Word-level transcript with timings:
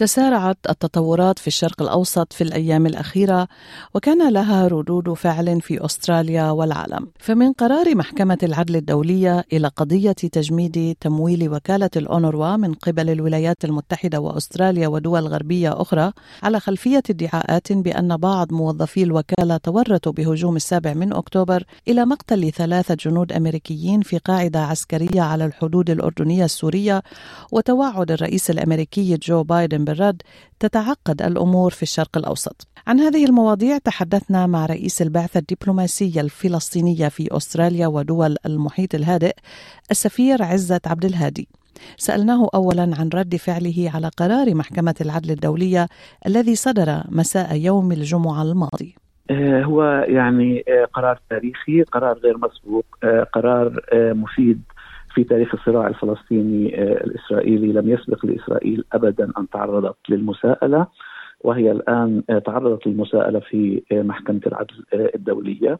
تسارعت 0.00 0.58
التطورات 0.70 1.38
في 1.38 1.46
الشرق 1.46 1.82
الأوسط 1.82 2.32
في 2.32 2.44
الأيام 2.44 2.86
الأخيرة 2.86 3.48
وكان 3.94 4.32
لها 4.32 4.68
ردود 4.68 5.12
فعل 5.12 5.60
في 5.60 5.84
أستراليا 5.84 6.50
والعالم. 6.50 7.06
فمن 7.18 7.52
قرار 7.52 7.94
محكمة 7.94 8.38
العدل 8.42 8.76
الدولية 8.76 9.44
إلى 9.52 9.68
قضية 9.68 10.12
تجميد 10.12 10.96
تمويل 11.00 11.48
وكالة 11.48 11.90
الأونروا 11.96 12.56
من 12.56 12.74
قبل 12.74 13.10
الولايات 13.10 13.64
المتحدة 13.64 14.20
وأستراليا 14.20 14.88
ودول 14.88 15.26
غربية 15.26 15.82
أخرى 15.82 16.12
على 16.42 16.60
خلفية 16.60 17.02
ادعاءات 17.10 17.72
بأن 17.72 18.16
بعض 18.16 18.52
موظفي 18.52 19.02
الوكالة 19.02 19.56
تورطوا 19.56 20.12
بهجوم 20.12 20.56
السابع 20.56 20.94
من 20.94 21.12
أكتوبر 21.12 21.64
إلى 21.88 22.04
مقتل 22.04 22.52
ثلاثة 22.52 22.94
جنود 22.94 23.32
أمريكيين 23.32 24.00
في 24.00 24.18
قاعدة 24.18 24.60
عسكرية 24.60 25.20
على 25.20 25.44
الحدود 25.44 25.90
الأردنية 25.90 26.44
السورية 26.44 27.02
وتوعد 27.52 28.10
الرئيس 28.10 28.50
الأمريكي 28.50 29.16
جو 29.16 29.42
بايدن 29.42 29.89
بالرد 29.90 30.22
تتعقد 30.60 31.22
الأمور 31.22 31.70
في 31.70 31.82
الشرق 31.82 32.18
الأوسط. 32.18 32.68
عن 32.86 33.00
هذه 33.00 33.24
المواضيع 33.24 33.78
تحدثنا 33.78 34.46
مع 34.46 34.66
رئيس 34.66 35.02
البعثة 35.02 35.38
الدبلوماسيه 35.38 36.20
الفلسطينيه 36.20 37.08
في 37.08 37.28
أستراليا 37.36 37.86
ودول 37.86 38.36
المحيط 38.46 38.94
الهادئ 38.94 39.34
السفير 39.90 40.42
عزت 40.42 40.88
عبد 40.88 41.04
الهادي. 41.04 41.48
سألناه 41.96 42.48
أولا 42.54 42.82
عن 42.98 43.10
رد 43.14 43.36
فعله 43.36 43.90
على 43.94 44.10
قرار 44.16 44.54
محكمة 44.54 44.94
العدل 45.00 45.30
الدولية 45.30 45.86
الذي 46.26 46.54
صدر 46.54 47.02
مساء 47.08 47.56
يوم 47.56 47.92
الجمعة 47.92 48.42
الماضي 48.42 48.94
آه، 49.30 49.62
هو 49.62 49.84
يعني 50.08 50.64
آه، 50.68 50.84
قرار 50.84 51.20
تاريخي 51.30 51.82
قرار 51.82 52.18
غير 52.18 52.38
مسبوق 52.38 52.84
آه، 53.04 53.26
قرار 53.32 53.80
مفيد 53.94 54.62
في 55.14 55.24
تاريخ 55.24 55.54
الصراع 55.54 55.86
الفلسطيني 55.86 56.82
آه، 56.82 57.04
الإسرائيلي 57.04 57.72
لم 57.72 57.88
يسبق 57.88 58.26
لإسرائيل 58.26 58.84
ابدا 58.92 59.32
أن 59.38 59.48
تعرضت 59.48 59.96
للمساءلة 60.08 60.86
وهي 61.40 61.70
الآن 61.70 62.22
آه، 62.30 62.38
تعرضت 62.38 62.86
للمساءلة 62.86 63.40
في 63.40 63.82
آه، 63.92 64.02
محكمة 64.02 64.40
العدل 64.46 64.84
الدولية. 64.94 65.78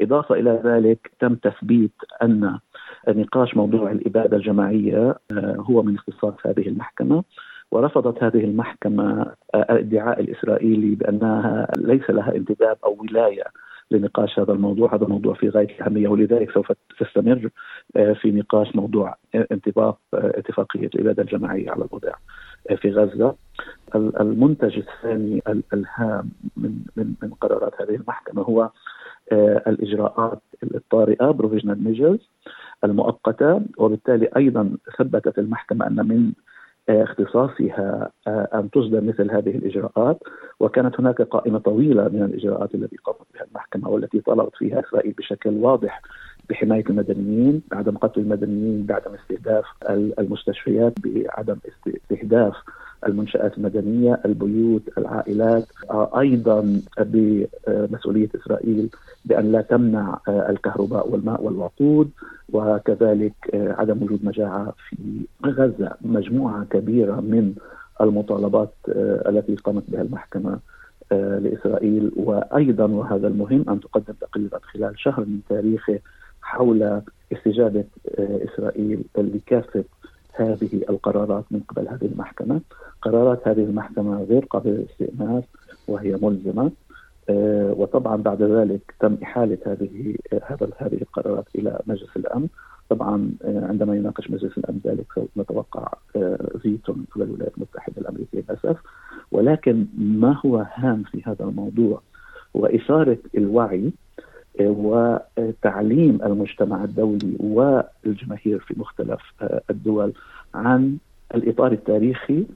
إضافة 0.00 0.34
إلى 0.34 0.60
ذلك 0.64 1.10
تم 1.20 1.34
تثبيت 1.34 1.94
أن 2.22 2.58
نقاش 3.08 3.56
موضوع 3.56 3.90
الإبادة 3.92 4.36
الجماعية 4.36 5.16
هو 5.58 5.82
من 5.82 5.94
اختصاص 5.94 6.34
هذه 6.46 6.68
المحكمة 6.68 7.24
ورفضت 7.70 8.22
هذه 8.22 8.44
المحكمة 8.44 9.32
الادعاء 9.54 10.20
الإسرائيلي 10.20 10.94
بأنها 10.94 11.66
ليس 11.76 12.10
لها 12.10 12.36
انتداب 12.36 12.76
أو 12.84 12.96
ولاية 13.00 13.44
لنقاش 13.90 14.38
هذا 14.38 14.52
الموضوع. 14.52 14.94
هذا 14.94 15.06
موضوع 15.06 15.34
في 15.34 15.48
غاية 15.48 15.76
الأهمية 15.76 16.08
ولذلك 16.08 16.50
سوف 16.50 16.72
تستمر 17.00 17.50
آه، 17.96 18.12
في 18.12 18.30
نقاش 18.30 18.76
موضوع 18.76 19.16
انطباق 19.34 19.98
آه، 20.14 20.32
اتفاقية 20.38 20.86
الإبادة 20.86 21.22
الجماعية 21.22 21.70
على 21.70 21.84
الوضع 21.84 22.12
آه، 22.70 22.74
في 22.74 22.90
غزة. 22.90 23.34
المنتج 23.94 24.78
الثاني 24.78 25.42
الهام 25.72 26.30
من 26.56 26.78
من 26.96 27.14
من 27.22 27.30
قرارات 27.30 27.82
هذه 27.82 27.94
المحكمة 27.94 28.42
هو 28.42 28.70
الإجراءات 29.66 30.42
الطارئة 30.62 31.32
provisional 31.32 31.78
measures 31.86 32.50
المؤقتة 32.84 33.62
وبالتالي 33.78 34.28
أيضا 34.36 34.76
ثبتت 34.98 35.38
المحكمة 35.38 35.86
أن 35.86 36.08
من 36.08 36.32
اختصاصها 36.88 38.10
آه، 38.26 38.48
أن 38.54 38.70
تصدر 38.70 39.00
مثل 39.00 39.30
هذه 39.30 39.50
الإجراءات. 39.56 40.22
وكانت 40.60 41.00
هناك 41.00 41.22
قائمة 41.22 41.58
طويلة 41.58 42.08
من 42.08 42.22
الإجراءات 42.22 42.74
التي 42.74 42.96
قامت 42.96 43.26
بها 43.34 43.44
المحكمة 43.44 43.88
والتي 43.88 44.20
طلبت 44.20 44.56
فيها 44.56 44.80
إسرائيل 44.80 45.12
بشكل 45.12 45.50
واضح 45.50 46.02
بحماية 46.50 46.84
المدنيين، 46.90 47.62
بعدم 47.70 47.96
قتل 47.96 48.20
المدنيين، 48.20 48.86
بعدم 48.86 49.14
استهداف 49.14 49.64
المستشفيات، 50.18 50.92
بعدم 51.04 51.56
استهداف 51.86 52.54
المنشآت 53.06 53.58
المدنية 53.58 54.20
البيوت 54.24 54.82
العائلات 54.98 55.66
آه، 55.90 56.20
أيضا 56.20 56.80
بمسؤولية 56.98 58.28
إسرائيل 58.34 58.90
بأن 59.24 59.52
لا 59.52 59.60
تمنع 59.60 60.20
آه، 60.28 60.50
الكهرباء 60.50 61.10
والماء 61.10 61.42
والوقود 61.42 62.10
وكذلك 62.52 63.34
آه، 63.54 63.72
عدم 63.72 64.02
وجود 64.02 64.24
مجاعة 64.24 64.72
في 64.88 64.96
غزة. 65.46 65.96
مجموعة 66.02 66.64
كبيرة 66.64 67.20
من 67.20 67.54
المطالبات 68.00 68.72
التي 69.28 69.54
قامت 69.54 69.82
بها 69.88 70.02
المحكمة 70.02 70.58
لإسرائيل. 71.10 72.12
وأيضا 72.16 72.86
وهذا 72.86 73.28
المهم 73.28 73.64
أن 73.68 73.80
تقدم 73.80 74.14
تقريرا 74.20 74.58
خلال 74.62 75.00
شهر 75.00 75.20
من 75.20 75.40
تاريخه 75.48 75.98
حول 76.42 77.02
استجابة 77.32 77.84
إسرائيل 78.18 79.04
لكافة 79.16 79.84
هذه 80.36 80.84
القرارات 80.90 81.44
من 81.50 81.60
قبل 81.60 81.88
هذه 81.88 82.06
المحكمة. 82.06 82.60
قرارات 83.02 83.48
هذه 83.48 83.64
المحكمة 83.64 84.22
غير 84.22 84.44
قابلة 84.44 84.72
للاستئناف 84.72 85.44
وهي 85.88 86.18
ملزمة. 86.22 86.70
آه، 87.30 87.74
وطبعا 87.76 88.16
بعد 88.16 88.42
ذلك 88.42 88.94
تم 89.00 89.16
إحالة 89.22 89.58
هذه 89.66 90.14
هذا 90.42 90.68
هذه 90.78 90.94
القرارات 91.02 91.44
إلى 91.54 91.80
مجلس 91.86 92.16
الأمن. 92.16 92.48
طبعا 92.88 93.30
آه، 93.44 93.66
عندما 93.66 93.96
يناقش 93.96 94.30
مجلس 94.30 94.58
الأمن 94.58 94.80
ذلك 94.84 95.28
نتوقع 95.36 95.92
آه، 96.16 96.58
فيتو 96.62 96.92
من 96.92 97.04
قبل 97.14 97.22
الولايات 97.22 97.52
المتحدة 97.56 97.94
الأمريكية 97.98 98.38
للأسف 98.38 98.76
ولكن 99.32 99.86
ما 99.98 100.40
هو 100.46 100.66
هام 100.74 101.02
في 101.02 101.22
هذا 101.26 101.44
الموضوع؟ 101.44 102.02
وإثارة 102.54 103.18
الوعي 103.34 103.92
وتعليم 104.60 106.18
المجتمع 106.22 106.84
الدولي 106.84 107.36
والجماهير 107.40 108.58
في 108.58 108.74
مختلف 108.76 109.20
الدول 109.70 110.12
عن 110.54 110.96
الإطار 111.34 111.72
التاريخي. 111.72 112.46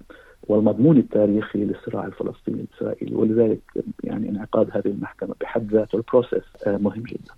والمضمون 0.49 0.97
التاريخي 0.97 1.59
للصراع 1.59 2.07
الفلسطيني 2.07 2.67
الإسرائيلي 2.71 3.15
ولذلك 3.15 3.61
يعني 4.05 4.29
انعقاد 4.29 4.69
هذه 4.73 4.87
المحكمة 4.87 5.35
بحد 5.41 5.73
ذاته 5.73 5.97
البروسيس 5.97 6.43
مهم 6.67 7.03
جدا. 7.03 7.33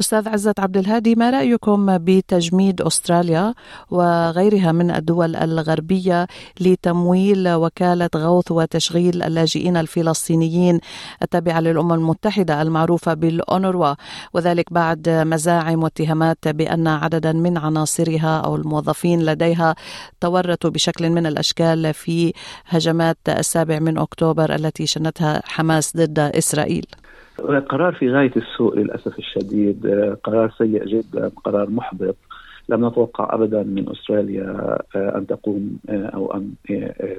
أستاذ 0.00 0.28
عزت 0.28 0.60
عبد 0.60 0.76
الهادي 0.76 1.14
ما 1.14 1.30
رأيكم 1.30 1.98
بتجميد 1.98 2.82
أستراليا 2.82 3.54
وغيرها 3.90 4.72
من 4.72 4.90
الدول 4.90 5.36
الغربية 5.36 6.26
لتمويل 6.60 7.48
وكالة 7.48 8.10
غوث 8.16 8.52
وتشغيل 8.52 9.22
اللاجئين 9.22 9.76
الفلسطينيين 9.76 10.80
التابعة 11.22 11.60
للأمم 11.60 11.92
المتحدة 11.92 12.62
المعروفة 12.62 13.14
بالأونروا 13.14 13.94
وذلك 14.34 14.72
بعد 14.72 15.08
مزاعم 15.08 15.82
واتهامات 15.82 16.48
بأن 16.48 16.86
عددا 16.86 17.32
من 17.32 17.58
عناصرها 17.58 18.40
أو 18.40 18.56
الموظفين 18.56 19.22
لديها 19.22 19.74
تورطوا 20.20 20.70
بشكل 20.70 21.10
من 21.10 21.26
الأشكال 21.26 21.94
في 21.94 22.32
هجمات 22.66 23.16
السابع 23.28 23.78
من 23.78 23.98
أكتوبر 23.98 24.54
التي 24.54 24.86
شنتها 24.86 25.42
حماس 25.44 25.96
ضد 25.96 26.18
إسرائيل. 26.18 26.86
قرار 27.68 27.92
في 27.92 28.10
غاية 28.10 28.32
السوء 28.36 28.76
للأسف 28.78 29.18
الشديد 29.18 29.86
قرار 30.24 30.50
سيء 30.58 30.84
جدا 30.84 31.28
قرار 31.44 31.70
محبط. 31.70 32.16
لم 32.68 32.86
نتوقع 32.86 33.34
ابدا 33.34 33.62
من 33.62 33.88
أستراليا 33.90 34.78
أن 34.96 35.26
تقوم 35.26 35.78
أو 35.90 36.34
أن 36.34 36.52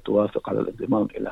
توافق 0.06 0.50
على 0.50 0.59
الانضمام 0.59 1.08
إلى 1.18 1.31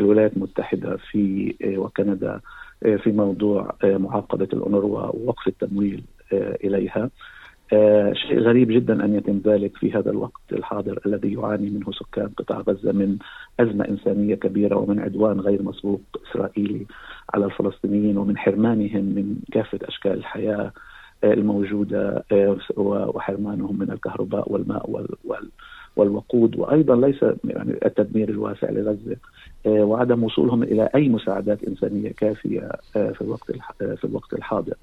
الولايات 0.00 0.36
المتحدة 0.36 0.96
في 1.10 1.54
وكندا 1.76 2.40
في 2.80 3.12
موضوع 3.12 3.74
معاقبه 3.84 4.48
الأونروا 4.52 5.00
ووقف 5.00 5.48
التمويل 5.48 6.02
إليها. 6.32 7.10
شيء 8.12 8.38
غريب 8.38 8.68
جدا 8.70 9.04
أن 9.04 9.14
يتم 9.14 9.40
ذلك 9.44 9.76
في 9.76 9.92
هذا 9.92 10.10
الوقت 10.10 10.40
الحاضر 10.52 11.00
الذي 11.06 11.32
يعاني 11.32 11.70
منه 11.70 11.92
سكان 11.92 12.28
قطاع 12.28 12.60
غزة 12.60 12.92
من 12.92 13.16
أزمة 13.60 13.88
إنسانية 13.88 14.34
كبيرة 14.34 14.76
ومن 14.76 15.00
عدوان 15.00 15.40
غير 15.40 15.62
مسبوق 15.62 16.00
إسرائيلي 16.30 16.86
على 17.34 17.44
الفلسطينيين 17.44 18.18
ومن 18.18 18.38
حرمانهم 18.38 19.04
من 19.04 19.36
كافة 19.52 19.78
أشكال 19.84 20.12
الحياة 20.12 20.72
الموجودة 21.24 22.24
وحرمانهم 22.76 23.78
من 23.78 23.90
الكهرباء 23.90 24.52
والماء 24.52 25.06
والوقود 25.96 26.58
وأيضا 26.58 26.96
ليس 26.96 27.22
يعني 27.44 27.78
التدمير 27.84 28.28
الواسع 28.28 28.70
لغزة 28.70 29.16
وعدم 29.66 30.24
وصولهم 30.24 30.62
إلى 30.62 30.88
أي 30.94 31.08
مساعدات 31.08 31.64
إنسانية 31.64 32.12
كافية 32.12 32.68
في 32.92 33.20
الوقت 33.20 33.52
في 33.78 34.04
الوقت 34.04 34.32
الحاضر. 34.32 34.74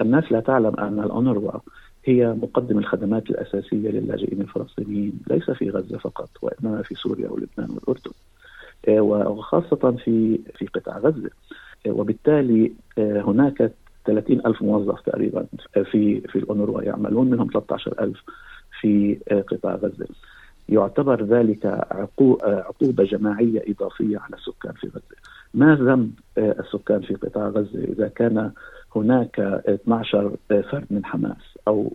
الناس 0.00 0.32
لا 0.32 0.40
تعلم 0.40 0.74
أن 0.78 0.98
الأونروا 1.00 1.50
هي 2.04 2.26
مقدم 2.42 2.78
الخدمات 2.78 3.30
الأساسية 3.30 3.90
للاجئين 3.90 4.40
الفلسطينيين 4.40 5.20
ليس 5.30 5.50
في 5.50 5.70
غزة 5.70 5.98
فقط 5.98 6.30
وإنما 6.42 6.82
في 6.82 6.94
سوريا 6.94 7.28
ولبنان 7.28 7.70
والأردن. 7.70 8.12
وخاصة 9.28 9.96
في 10.04 10.38
في 10.58 10.66
قطاع 10.66 10.98
غزة. 10.98 11.30
وبالتالي 11.86 12.72
آه، 12.98 13.20
هناك 13.20 13.72
30 14.06 14.40
ألف 14.46 14.62
موظف 14.62 15.00
تقريبا 15.00 15.46
في 15.72 16.20
في 16.20 16.36
الأونروا 16.36 16.82
يعملون 16.82 17.30
منهم 17.30 17.48
13 17.52 17.94
ألف 18.00 18.22
في 18.80 19.18
آه، 19.30 19.40
قطاع 19.40 19.74
غزة 19.74 20.06
يعتبر 20.68 21.24
ذلك 21.24 21.66
عقوبة 22.42 23.04
جماعية 23.04 23.64
إضافية 23.68 24.18
على 24.18 24.36
السكان 24.36 24.72
في 24.72 24.86
غزة 24.86 25.16
ما 25.54 25.74
ذنب 25.74 26.12
السكان 26.38 27.00
في 27.00 27.14
قطاع 27.14 27.48
غزة 27.48 27.84
إذا 27.84 28.08
كان 28.08 28.50
هناك 28.96 29.40
12 29.40 30.36
فرد 30.48 30.86
من 30.90 31.04
حماس 31.04 31.58
أو 31.68 31.92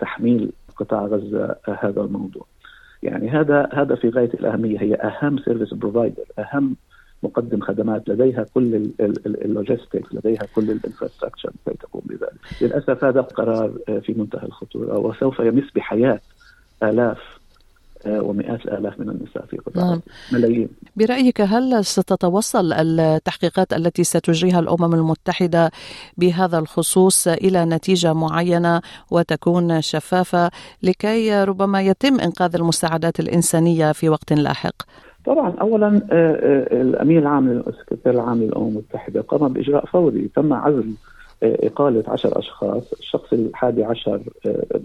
تحميل 0.00 0.52
قطاع 0.76 1.06
غزة 1.06 1.56
هذا 1.64 2.00
الموضوع. 2.00 2.46
يعني 3.02 3.30
هذا 3.30 3.68
هذا 3.72 3.94
في 3.94 4.08
غاية 4.08 4.30
الأهمية. 4.34 4.80
هي 4.80 4.94
أهم 4.94 5.38
service 5.38 5.74
provider 5.74 6.24
أهم 6.38 6.76
مقدم 7.22 7.60
خدمات. 7.60 8.08
لديها 8.08 8.46
كل 8.54 8.90
ال 9.26 9.35
logistics 9.35 10.14
لديها 10.14 10.42
كل 10.54 10.70
ال 10.70 10.75
infrastructure 10.75 11.50
كي 11.66 11.74
تقوم 11.74 12.02
بذلك. 12.04 12.62
للأسف 12.62 13.04
هذا 13.04 13.20
القرار 13.20 13.72
في 14.02 14.14
منتهى 14.16 14.46
الخطورة. 14.46 14.98
وسوف 14.98 15.38
يمس 15.40 15.70
بحياة 15.74 16.20
آلاف 16.82 17.37
ومئات 18.06 18.64
الآلاف 18.64 19.00
من 19.00 19.08
النساء 19.08 19.46
في 19.46 19.56
قطاع 19.56 19.84
نعم. 19.84 20.00
ملايين 20.32 20.68
برأيك 20.96 21.40
هل 21.40 21.84
ستتوصل 21.84 22.72
التحقيقات 22.72 23.72
التي 23.72 24.04
ستجريها 24.04 24.60
الأمم 24.60 24.94
المتحدة 24.94 25.70
بهذا 26.16 26.58
الخصوص 26.58 27.28
إلى 27.28 27.64
نتيجة 27.64 28.12
معينة 28.12 28.80
وتكون 29.10 29.80
شفافة 29.80 30.50
لكي 30.82 31.44
ربما 31.44 31.82
يتم 31.82 32.20
إنقاذ 32.20 32.54
المساعدات 32.54 33.20
الإنسانية 33.20 33.92
في 33.92 34.08
وقت 34.08 34.32
لاحق؟ 34.32 34.74
طبعا 35.24 35.54
اولا 35.60 36.00
الأمين 36.72 37.18
العام 37.18 37.48
السكرتير 37.48 38.12
العام 38.12 38.42
للأمم 38.42 38.68
المتحدة 38.68 39.20
قام 39.20 39.52
بإجراء 39.52 39.86
فوري 39.86 40.30
تم 40.36 40.52
عزل 40.52 40.94
إقالة 41.42 42.04
عشر 42.08 42.38
أشخاص 42.38 42.92
الشخص 42.92 43.32
الحادي 43.32 43.84
عشر 43.84 44.20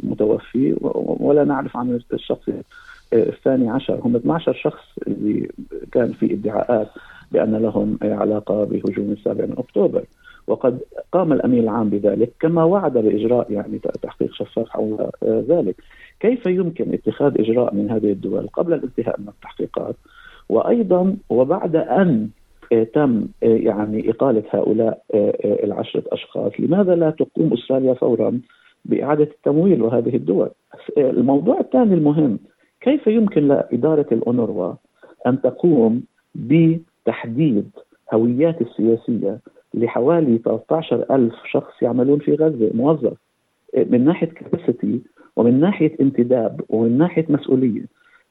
متوفي 0.03 0.75
ولا 1.19 1.43
نعرف 1.43 1.77
عن 1.77 1.99
الشخص 2.13 2.49
الثاني 3.13 3.69
عشر. 3.69 3.99
هم 4.03 4.15
12 4.15 4.53
شخص 4.53 4.83
اللي 5.07 5.49
كان 5.91 6.11
في 6.11 6.33
ادعاءات 6.33 6.87
بأن 7.31 7.55
لهم 7.55 7.97
علاقة 8.01 8.63
بهجوم 8.63 9.11
السابع 9.11 9.45
من 9.45 9.55
أكتوبر. 9.57 10.03
وقد 10.47 10.79
قام 11.11 11.33
الأمين 11.33 11.63
العام 11.63 11.89
بذلك 11.89 12.31
كما 12.39 12.63
وعد 12.63 12.97
بإجراء 12.97 13.51
يعني 13.51 13.79
تحقيق 14.01 14.33
شفاف 14.33 14.69
حول 14.69 15.09
ذلك. 15.23 15.75
كيف 16.19 16.45
يمكن 16.45 16.93
اتخاذ 16.93 17.41
إجراء 17.41 17.75
من 17.75 17.91
هذه 17.91 18.11
الدول 18.11 18.47
قبل 18.47 18.73
الانتهاء 18.73 19.19
من 19.19 19.27
التحقيقات؟ 19.27 19.95
وأيضا 20.49 21.15
وبعد 21.29 21.75
أن 21.75 22.29
تم 22.93 23.27
يعني 23.41 24.09
إقالة 24.09 24.43
هؤلاء 24.49 25.01
العشرة 25.63 26.03
أشخاص، 26.07 26.51
لماذا 26.59 26.95
لا 26.95 27.09
تقوم 27.09 27.53
أستراليا 27.53 27.93
فورا 27.93 28.39
بإعادة 28.85 29.23
التمويل 29.23 29.81
وهذه 29.81 30.15
الدول؟ 30.15 30.49
الموضوع 30.97 31.59
الثاني 31.59 31.93
المهم 31.93 32.39
كيف 32.83 33.07
يمكن 33.07 33.47
لإدارة 33.47 34.05
الأونروا 34.11 34.73
أن 35.27 35.41
تقوم 35.41 36.03
بتحديد 36.35 37.69
هويات 38.13 38.61
السياسية 38.61 39.39
لحوالي 39.73 40.37
13 40.37 41.05
ألف 41.11 41.33
شخص 41.51 41.81
يعملون 41.81 42.19
في 42.19 42.35
غزة؟ 42.35 42.71
موظف. 42.73 43.13
من 43.77 44.05
ناحية 44.05 44.27
كاباسيتي 44.27 45.01
ومن 45.35 45.59
ناحية 45.59 45.91
انتداب 46.01 46.61
ومن 46.69 46.97
ناحية 46.97 47.25
مسؤولية 47.29 47.85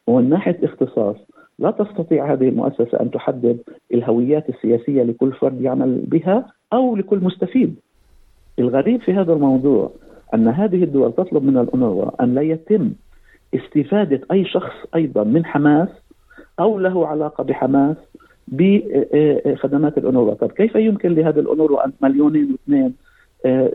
ومن 0.07 0.31
ناحية 0.31 0.59
اختصاص 0.63 1.17
لا 1.59 1.71
تستطيع 1.71 2.33
هذه 2.33 2.49
المؤسسة 2.49 3.01
أن 3.01 3.11
تحدد 3.11 3.59
الهويات 3.95 4.49
السياسية 4.49 5.03
لكل 5.03 5.33
فرد 5.33 5.61
يعمل 5.61 6.01
بها 6.07 6.47
أو 6.73 6.97
لكل 6.97 7.19
مستفيد. 7.19 7.75
الغريب 8.59 9.01
في 9.01 9.13
هذا 9.13 9.33
الموضوع 9.33 9.91
أن 10.35 10.49
هذه 10.49 10.85
الدول 10.85 11.13
تطلب 11.13 11.43
من 11.43 11.59
الأونروا 11.59 12.25
أن 12.25 12.35
لا 12.35 12.43
يتم 12.43 12.93
استفادة 13.55 14.21
أي 14.33 14.45
شخص 14.45 14.75
أيضا 14.95 15.25
من 15.25 15.45
حماس 15.45 15.89
أو 16.61 16.79
له 16.79 17.07
علاقة 17.07 17.45
بحماس 17.45 17.97
بخدمات 18.49 19.99
الأونروا 19.99 20.35
طب 20.35 20.53
كيف 20.53 20.75
يمكن 20.77 21.15
لهذا 21.15 21.41
الأونروا 21.41 21.85
أن 21.85 21.93
مليونين 22.03 22.53
واثنين 22.53 22.95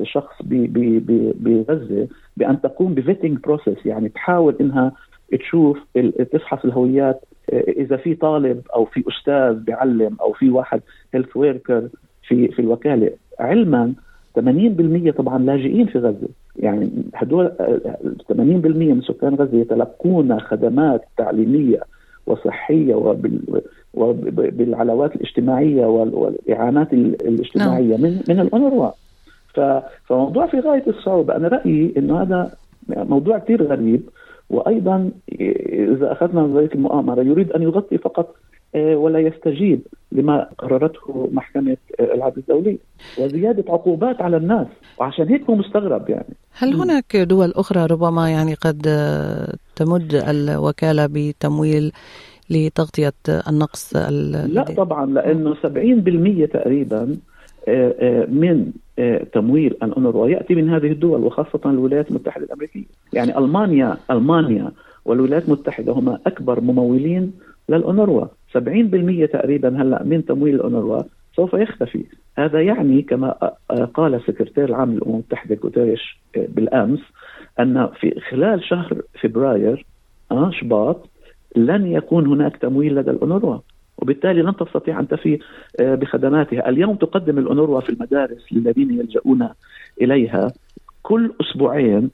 شخص 0.04 0.36
بغزة 0.46 2.08
بأن 2.38 2.62
تقوم 2.62 2.94
ب 2.94 2.99
vetting 2.99 3.38
process 3.40 3.86
يعني 3.86 4.10
تحاول 4.10 4.56
إنها 4.62 4.92
تشوف 5.40 5.80
تفحص 6.32 6.66
الهويات 6.66 7.22
إذا 7.54 7.98
في 7.98 8.16
طالب 8.16 8.62
أو 8.76 8.86
في 8.86 9.04
أستاذ 9.08 9.54
بيعلم 9.64 10.18
أو 10.22 10.34
في 10.34 10.50
واحد 10.50 10.82
هيلث 11.14 11.38
وركر 11.38 11.88
في 12.28 12.48
في 12.48 12.60
الوكالة. 12.60 13.12
علما 13.40 13.94
80% 14.40 14.42
طبعا 15.18 15.38
لاجئين 15.40 15.86
في 15.88 16.00
غزة. 16.00 16.28
يعني 16.58 16.90
هدول 17.16 17.52
80% 18.32 18.36
من 18.36 19.02
سكان 19.02 19.36
غزة 19.36 19.58
يتلقون 19.58 20.40
خدمات 20.40 21.02
تعليمية 21.18 21.80
وصحية 22.28 22.96
وبال 22.96 23.62
وبالعلاوات 23.94 25.16
الاجتماعية 25.16 25.86
والإعانات 25.86 26.94
الاجتماعية 26.94 27.98
نعم. 27.98 28.02
من 28.02 28.22
من 28.30 28.40
الانروا 28.40 28.92
فموضوع 30.06 30.48
في 30.48 30.60
غاية 30.60 30.84
الصعوبة 30.88 31.36
أنا 31.36 31.48
رأيي 31.48 31.94
إنه 31.98 32.22
هذا 32.22 32.52
موضوع 32.88 33.38
كثير 33.38 33.64
غريب 33.64 34.10
وأيضا 34.50 35.12
إذا 35.70 36.12
أخذنا 36.12 36.42
نظريه 36.42 36.70
المؤامرة 36.76 37.22
يريد 37.22 37.52
أن 37.52 37.62
يغطي 37.62 37.98
فقط 37.98 38.36
ولا 38.78 39.20
يستجيب 39.20 39.82
لما 40.12 40.50
قررته 40.58 41.30
محكمة 41.34 41.78
العدل 42.00 42.38
الدولي. 42.38 42.78
وزيادة 43.20 43.74
عقوبات 43.74 44.22
على 44.22 44.38
الناس. 44.38 44.68
وعشان 45.00 45.28
هيك 45.28 45.44
هو 45.50 45.56
مستغرب 45.56 46.10
يعني. 46.10 46.34
هل 46.52 46.74
هناك 46.74 47.18
دول 47.18 47.52
أخرى 47.56 47.86
ربما 47.86 48.30
يعني 48.30 48.54
قد 48.54 48.82
تمد 49.76 50.24
الوكالة 50.30 51.10
بتمويل 51.12 51.92
لتغطية 52.50 53.14
النقص 53.50 53.96
لا 53.96 54.64
طبعا 54.64 55.06
لأنه 55.06 55.56
70% 55.56 56.46
تقريبا 56.46 57.18
من 58.28 58.72
تمويل 59.34 59.78
الأونروا 59.84 60.28
يأتي 60.30 60.56
من 60.56 60.70
هذه 60.70 60.92
الدول 60.92 61.24
وخاصة 61.24 61.60
الولايات 61.66 62.10
المتحدة 62.10 62.46
الأمريكية. 62.46 62.86
يعني 63.14 63.38
ألمانيا 63.38 63.98
ألمانيا 64.12 64.72
والولايات 65.06 65.46
المتحدة 65.46 65.94
هما 65.94 66.20
أكبر 66.28 66.62
ممولين 66.62 67.34
للأونروا. 67.70 68.26
70% 68.60 69.26
تقريبا 69.26 69.82
هلأ 69.82 70.04
من 70.04 70.26
تمويل 70.26 70.56
الأونروا 70.56 71.02
سوف 71.36 71.54
يختفي. 71.54 72.06
هذا 72.38 72.62
يعني 72.62 73.02
كما 73.02 73.52
قال 73.94 74.16
السكرتير 74.16 74.66
العام 74.66 74.92
للأمم 74.92 75.14
المتحدة 75.14 75.56
كوتيريش 75.56 76.20
بالأمس 76.36 77.00
أن 77.60 77.88
في 78.00 78.20
خلال 78.20 78.64
شهر 78.64 79.02
فبراير 79.22 79.86
شباط 80.50 81.10
لن 81.56 81.88
يكون 81.88 82.28
هناك 82.28 82.58
تمويل 82.58 82.96
لدى 82.96 83.12
الأونروا 83.12 83.60
وبالتالي 83.98 84.42
لن 84.42 84.56
تستطيع 84.56 85.00
أن 85.00 85.08
تفي 85.08 85.40
بخدماتها، 85.80 86.70
اليوم 86.70 86.96
تقدم 86.96 87.38
الأونروا 87.38 87.80
في 87.80 87.90
المدارس 87.90 88.54
للذين 88.54 89.00
يلجؤون 89.00 89.50
إليها 90.02 90.48
كل 91.04 91.32
أسبوعين 91.42 92.10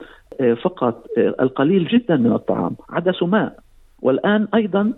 فقط 0.62 1.06
القليل 1.18 1.86
جدا 1.86 2.16
من 2.16 2.32
الطعام، 2.32 2.76
عدس 2.90 3.22
وماء، 3.22 3.63
والآن 4.04 4.48
أيضا 4.54 4.92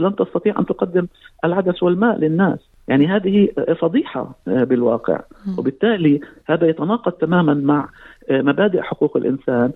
لن 0.00 0.16
تستطيع 0.18 0.58
أن 0.58 0.66
تقدم 0.66 1.06
العدس 1.44 1.82
والماء 1.82 2.18
للناس، 2.18 2.58
يعني 2.88 3.06
هذه 3.06 3.48
فضيحة 3.80 4.34
بالواقع، 4.46 5.20
وبالتالي 5.58 6.20
هذا 6.46 6.68
يتناقض 6.68 7.12
تماما 7.12 7.54
مع 7.54 7.88
مبادئ 8.30 8.80
حقوق 8.80 9.16
الإنسان 9.16 9.72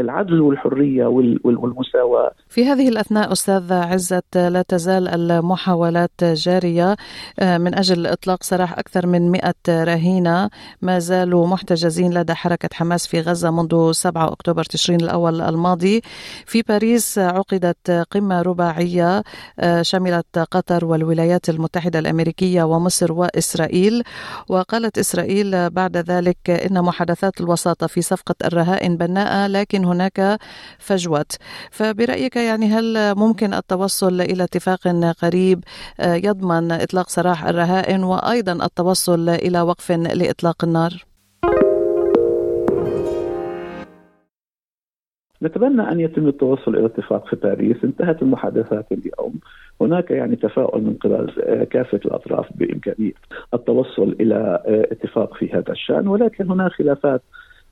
العدل 0.00 0.40
والحرية 0.40 1.06
والمساواة. 1.44 2.30
في 2.48 2.64
هذه 2.64 2.88
الأثناء 2.88 3.32
أستاذ 3.32 3.72
عزت 3.72 4.36
لا 4.36 4.62
تزال 4.68 5.08
المحاولات 5.08 6.24
جارية 6.24 6.96
من 7.42 7.78
أجل 7.78 8.06
إطلاق 8.06 8.42
سراح 8.42 8.78
أكثر 8.78 9.06
من 9.06 9.30
100 9.30 9.54
رهينة 9.68 10.50
ما 10.82 10.98
زالوا 10.98 11.46
محتجزين 11.46 12.14
لدى 12.14 12.34
حركة 12.34 12.68
حماس 12.72 13.06
في 13.06 13.20
غزة 13.20 13.50
منذ 13.50 13.92
7 13.92 14.32
أكتوبر 14.32 14.64
تشرين 14.64 15.00
الأول 15.00 15.40
الماضي. 15.40 16.00
في 16.46 16.62
باريس 16.62 17.18
عقدت 17.18 17.90
قمة 17.90 18.42
رباعية 18.42 19.22
شملت 19.82 20.38
قطر 20.38 20.84
والولايات 20.84 21.48
المتحدة 21.48 21.98
الأمريكية 21.98 22.62
ومصر 22.62 23.12
وإسرائيل 23.12 24.02
وقالت 24.48 24.98
إسرائيل 24.98 25.70
بعد 25.70 25.96
ذلك 25.96 26.50
إن 26.50 26.82
محادثات 26.82 27.40
الوساطة 27.40 27.86
في 27.86 28.02
صفقة 28.02 28.34
الرهائن 28.44 28.96
بناءة 29.06 29.46
لكن 29.46 29.84
هناك 29.84 30.38
فجوة 30.78 31.26
فبرأيك 31.70 32.36
يعني 32.36 32.66
هل 32.66 33.14
ممكن 33.14 33.54
التوصل 33.54 34.20
إلى 34.20 34.44
اتفاق 34.44 34.88
قريب 35.22 35.64
يضمن 36.00 36.72
إطلاق 36.72 37.08
سراح 37.08 37.44
الرهائن 37.44 38.04
وأيضا 38.04 38.52
التوصل 38.52 39.28
إلى 39.28 39.60
وقف 39.60 39.90
لإطلاق 39.92 40.64
النار؟ 40.64 40.92
نتمنى 45.42 45.92
أن 45.92 46.00
يتم 46.00 46.28
التوصل 46.28 46.76
إلى 46.76 46.86
اتفاق 46.86 47.26
في 47.26 47.36
باريس، 47.36 47.76
انتهت 47.84 48.22
المحادثات 48.22 48.86
اليوم، 48.92 49.34
هناك 49.80 50.10
يعني 50.10 50.36
تفاؤل 50.36 50.82
من 50.82 50.94
قبل 50.94 51.32
كافة 51.70 52.00
الأطراف 52.04 52.46
بإمكانية 52.54 53.12
التوصل 53.54 54.16
إلى 54.20 54.62
اتفاق 54.66 55.34
في 55.34 55.52
هذا 55.52 55.72
الشأن، 55.72 56.08
ولكن 56.08 56.50
هناك 56.50 56.72
خلافات 56.72 57.22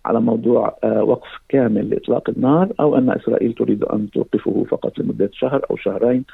على 0.05 0.21
موضوع 0.21 0.79
وقف 0.85 1.29
كامل 1.49 1.91
لإطلاق 1.91 2.31
النار 2.31 2.73
أو 2.81 2.99
أن 2.99 3.11
إسرائيل 3.11 3.53
تريد 3.53 3.85
أن 3.85 4.11
توقفه 4.11 4.67
فقط 4.71 4.99
لمدة 4.99 5.31
شهر 5.33 5.67
أو 5.71 5.77
شهرين 5.77 6.25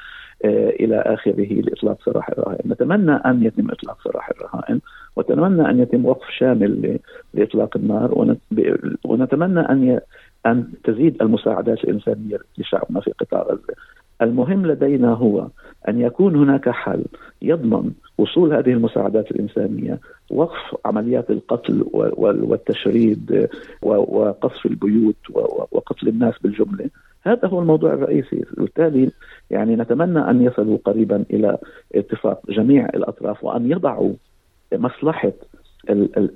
إلى 0.45 0.95
آخره 0.95 1.53
لإطلاق 1.53 1.97
سراح 2.05 2.29
الرهائن، 2.29 2.71
نتمنى 2.71 3.11
أن 3.11 3.43
يتم 3.43 3.71
إطلاق 3.71 3.97
سراح 4.03 4.29
الرهائن 4.29 4.79
ونتمنى 5.15 5.69
أن 5.69 5.79
يتم 5.79 6.05
وقف 6.05 6.29
شامل 6.29 6.99
لإطلاق 7.33 7.77
النار 7.77 8.35
ونتمنى 9.05 9.59
أن 9.59 9.99
أن 10.45 10.67
تزيد 10.83 11.21
المساعدات 11.21 11.83
الإنسانية 11.83 12.37
لشعبنا 12.57 12.99
في 12.99 13.11
قطاع 13.11 13.41
غزة. 13.41 13.73
المهم 14.21 14.65
لدينا 14.65 15.13
هو 15.13 15.47
أن 15.87 16.01
يكون 16.01 16.35
هناك 16.35 16.69
حل 16.69 17.03
يضمن 17.41 17.91
وصول 18.17 18.53
هذه 18.53 18.69
المساعدات 18.69 19.31
الإنسانية، 19.31 19.99
وقف 20.31 20.75
عمليات 20.85 21.29
القتل 21.29 21.85
والتشريد 21.93 23.47
وقصف 23.81 24.65
البيوت 24.65 25.15
وقتل 25.71 26.07
الناس 26.07 26.33
بالجملة، 26.43 26.89
هذا 27.23 27.47
هو 27.47 27.59
الموضوع 27.59 27.93
الرئيسي، 27.93 28.45
وبالتالي 28.57 29.11
يعني 29.49 29.75
نتمنى 29.75 30.19
أن 30.29 30.41
يصلوا 30.41 30.77
قريبا 30.85 31.25
إلى 31.31 31.57
اتفاق 31.95 32.41
جميع 32.49 32.85
الأطراف 32.85 33.43
وأن 33.43 33.71
يضعوا 33.71 34.13
مصلحة 34.73 35.33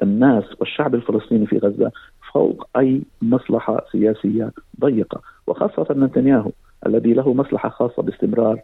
الناس 0.04 0.44
والشعب 0.60 0.96
الفلسطيني 0.96 1.46
في 1.46 1.58
غزة 1.58 1.92
فوق 2.34 2.68
أي 2.78 3.02
مصلحة 3.22 3.86
سياسية 3.92 4.52
ضيقة 4.82 5.22
وخاصة 5.48 5.88
نتنياهو. 5.94 6.52
الذي 6.86 7.14
له 7.14 7.34
مصلحة 7.34 7.70
خاصة 7.70 8.04
باستمرار 8.04 8.60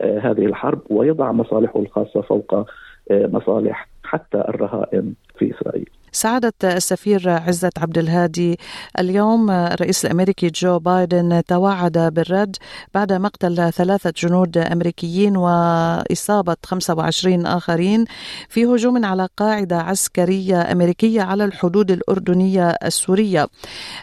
هذه 0.00 0.46
الحرب 0.46 0.80
ويضع 0.90 1.32
مصالحه 1.32 1.80
الخاصة 1.80 2.20
فوق 2.20 2.66
مصالح 3.10 3.88
حتى 4.04 4.38
الرهائن 4.38 5.14
في 5.38 5.54
إسرائيل. 5.54 5.90
سعادة 6.16 6.52
السفير 6.64 7.30
عزت 7.30 7.78
عبد 7.78 7.98
الهادي 7.98 8.58
اليوم 8.98 9.50
الرئيس 9.50 10.04
الأمريكي 10.04 10.50
جو 10.50 10.78
بايدن 10.78 11.42
توعد 11.48 11.98
بالرد 11.98 12.56
بعد 12.94 13.12
مقتل 13.12 13.72
ثلاثة 13.72 14.12
جنود 14.16 14.58
أمريكيين 14.58 15.36
وإصابة 15.36 16.56
25 16.66 17.46
آخرين 17.46 18.04
في 18.48 18.64
هجوم 18.64 19.04
على 19.04 19.28
قاعدة 19.36 19.76
عسكرية 19.76 20.72
أمريكية 20.72 21.22
على 21.22 21.44
الحدود 21.44 21.90
الأردنية 21.90 22.68
السورية. 22.70 23.46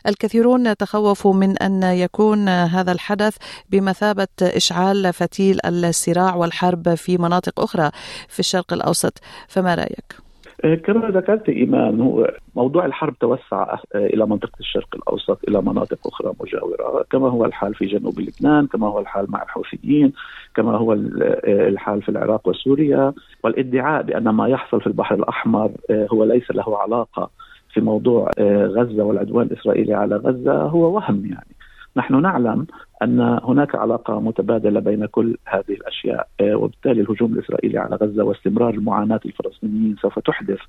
الكثيرون 0.07 0.77
تخوفوا 0.77 1.33
من 1.33 1.57
أن 1.57 1.83
يكون 1.83 2.49
هذا 2.49 2.91
الحدث 2.91 3.35
بمثابة 3.69 4.27
إشعال 4.41 5.13
فتيل 5.13 5.59
الصراع 5.65 6.35
والحرب 6.35 6.95
في 6.95 7.17
مناطق 7.17 7.59
أخرى 7.59 7.91
في 8.27 8.39
الشرق 8.39 8.73
الأوسط، 8.73 9.19
فما 9.47 9.75
رأيك؟ 9.75 10.22
كما 10.63 11.09
ذكرت 11.09 11.49
إيمان 11.49 12.01
هو 12.01 12.33
موضوع 12.55 12.85
الحرب 12.85 13.19
توسع 13.19 13.75
إلى 13.95 14.25
منطقة 14.25 14.59
الشرق 14.59 14.87
الأوسط 14.95 15.39
إلى 15.47 15.61
مناطق 15.61 16.07
أخرى 16.07 16.33
مجاورة 16.41 17.05
كما 17.11 17.29
هو 17.29 17.45
الحال 17.45 17.75
في 17.75 17.85
جنوب 17.85 18.19
لبنان 18.19 18.67
كما 18.67 18.87
هو 18.87 18.99
الحال 18.99 19.31
مع 19.31 19.43
الحوثيين 19.43 20.13
كما 20.55 20.77
هو 20.77 20.93
الحال 21.47 22.01
في 22.01 22.09
العراق 22.09 22.47
وسوريا. 22.47 23.13
والادعاء 23.43 24.03
بأن 24.03 24.29
ما 24.29 24.47
يحصل 24.47 24.81
في 24.81 24.87
البحر 24.87 25.15
الأحمر 25.15 25.71
هو 25.91 26.23
ليس 26.23 26.51
له 26.51 26.77
علاقة 26.77 27.29
في 27.73 27.81
موضوع 27.81 28.31
غزة 28.39 29.03
والعدوان 29.03 29.45
الإسرائيلي 29.45 29.93
على 29.93 30.15
غزة 30.15 30.61
هو 30.61 30.95
وهم 30.95 31.25
يعني. 31.25 31.55
نحن 31.97 32.21
نعلم 32.21 32.67
أن 33.03 33.39
هناك 33.43 33.75
علاقة 33.75 34.19
متبادلة 34.19 34.79
بين 34.79 35.05
كل 35.05 35.37
هذه 35.47 35.69
الأشياء 35.69 36.27
وبالتالي 36.41 37.01
الهجوم 37.01 37.33
الإسرائيلي 37.33 37.77
على 37.77 37.95
غزة 37.95 38.23
واستمرار 38.23 38.79
معاناة 38.79 39.19
الفلسطينيين 39.25 39.95
سوف 40.01 40.19
تحدث 40.19 40.59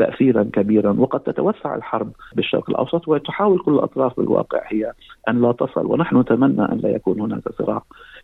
تاثيرا 0.00 0.42
كبيرا 0.52 0.92
وقد 0.98 1.20
تتوسع 1.20 1.74
الحرب 1.74 2.12
بالشرق 2.34 2.70
الأوسط 2.70 3.08
وتحاول 3.08 3.58
كل 3.58 3.74
الأطراف 3.74 4.16
بالواقع 4.16 4.60
هي 4.66 4.92
أن 5.28 5.42
لا 5.42 5.52
تصل 5.52 5.86
ونحن 5.86 6.20
نتمنى 6.20 6.62
أن 6.72 6.78
لا 6.78 6.88
يكون 6.88 7.20
هناك 7.20 7.48
صراع 7.58 7.82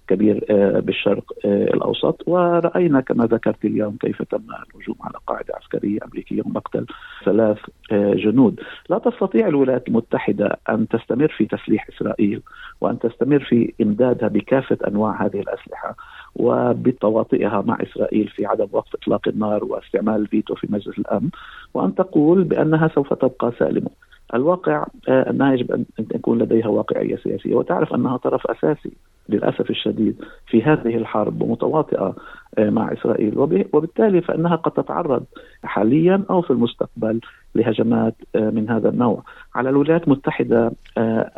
كبير 0.08 0.44
بالشرق 0.80 1.32
الأوسط. 1.44 2.22
ورأينا 2.26 3.00
كما 3.00 3.26
ذكرت 3.26 3.64
اليوم 3.64 3.96
كيف 4.00 4.22
تم 4.22 4.38
الهجوم 4.38 4.96
على 5.00 5.14
قاعدة 5.26 5.54
عسكرية 5.54 5.98
أمريكية 6.04 6.42
ومقتل 6.46 6.86
ثلاث 7.24 7.58
جنود، 7.92 8.60
لا 8.90 8.98
تستطيع 8.98 9.48
الولايات 9.48 9.88
المتحدة 9.88 10.58
أن 10.70 10.88
تستمر 10.88 11.28
في 11.28 11.44
تسليح 11.44 11.88
إسرائيل 11.88 12.42
وأن 12.80 12.98
تستمر 12.98 13.40
في 13.40 13.72
إمدادها 13.82 14.28
بكافة 14.28 14.78
أنواع 14.88 15.26
هذه 15.26 15.40
الأسلحة. 15.40 15.96
وبتواطئها 16.36 17.62
مع 17.66 17.78
إسرائيل 17.82 18.28
في 18.28 18.46
عدم 18.46 18.66
وقف 18.72 18.94
إطلاق 18.94 19.28
النار 19.28 19.64
واستعمال 19.64 20.20
الفيتو 20.20 20.54
في 20.54 20.66
مجلس 20.70 20.98
الأمن 20.98 21.28
وأن 21.74 21.94
تقول 21.94 22.44
بأنها 22.44 22.88
سوف 22.94 23.14
تبقى 23.14 23.52
سالمة. 23.58 23.90
الواقع 24.34 24.86
أنها 25.08 25.52
يجب 25.54 25.72
أن 25.72 25.84
يكون 26.14 26.38
لديها 26.38 26.68
واقعية 26.68 27.16
سياسية 27.16 27.54
وتعرف 27.54 27.94
أنها 27.94 28.16
طرف 28.16 28.46
أساسي 28.46 28.92
للأسف 29.28 29.70
الشديد 29.70 30.24
في 30.46 30.62
هذه 30.62 30.96
الحرب 30.96 31.42
ومتواطئة 31.42 32.14
مع 32.58 32.92
إسرائيل. 32.92 33.38
وبالتالي 33.72 34.20
فإنها 34.20 34.56
قد 34.56 34.72
تتعرض 34.72 35.24
حاليا 35.64 36.24
أو 36.30 36.42
في 36.42 36.50
المستقبل 36.50 37.20
لهجمات 37.54 38.14
من 38.34 38.70
هذا 38.70 38.88
النوع. 38.88 39.22
على 39.54 39.70
الولايات 39.70 40.04
المتحدة 40.04 40.72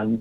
أن 0.00 0.18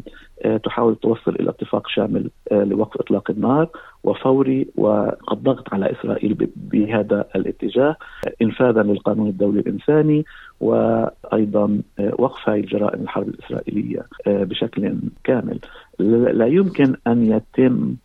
تحاول 0.64 0.96
توصل 0.96 1.36
إلى 1.36 1.50
اتفاق 1.50 1.88
شامل 1.88 2.30
لوقف 2.52 3.02
إطلاق 3.02 3.32
النار 3.32 3.70
وفوري 4.04 4.68
والضغط 4.76 5.74
على 5.74 5.92
إسرائيل 5.92 6.50
بهذا 6.56 7.26
الاتجاه 7.36 7.96
انفاذا 8.42 8.84
للقانون 8.84 9.28
الدولي 9.28 9.60
الإنساني 9.60 10.26
وأيضا 10.60 11.82
وقف 12.20 12.50
هذه 12.50 12.60
الجرائم 12.60 13.02
الحرب 13.02 13.28
الإسرائيلية 13.28 14.06
بشكل 14.28 14.96
كامل. 15.24 15.60
لا 16.00 16.46
يمكن 16.46 16.96
أن 17.08 17.26
يتم 17.26 17.96